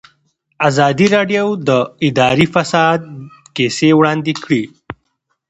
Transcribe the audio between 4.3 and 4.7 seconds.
کړي.